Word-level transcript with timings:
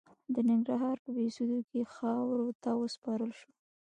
د 0.33 0.35
ننګرهار 0.49 0.97
په 1.03 1.09
بهسودو 1.15 1.59
کې 1.69 1.89
خاورو 1.95 2.47
ته 2.63 2.69
وسپارل 2.81 3.31
شو. 3.39 3.49